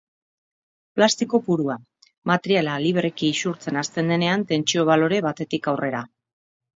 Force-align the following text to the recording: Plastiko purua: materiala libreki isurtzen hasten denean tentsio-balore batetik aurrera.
Plastiko 0.99 1.39
purua: 1.49 1.75
materiala 2.31 2.77
libreki 2.83 3.29
isurtzen 3.33 3.77
hasten 3.83 4.09
denean 4.13 4.47
tentsio-balore 4.53 5.21
batetik 5.27 5.71
aurrera. 5.73 6.01